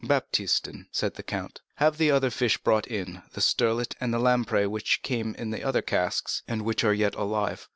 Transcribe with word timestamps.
"Baptistin," 0.03 0.87
said 0.91 1.13
the 1.13 1.21
count, 1.21 1.61
"have 1.75 1.99
the 1.99 2.09
other 2.09 2.31
fish 2.31 2.57
brought 2.57 2.87
in—the 2.87 3.39
sterlet 3.39 3.95
and 4.01 4.11
the 4.11 4.17
lamprey 4.17 4.65
which 4.65 5.03
came 5.03 5.35
in 5.35 5.51
the 5.51 5.63
other 5.63 5.83
casks, 5.83 6.41
and 6.47 6.63
which 6.63 6.83
are 6.83 6.91
yet 6.95 7.13
alive." 7.13 7.69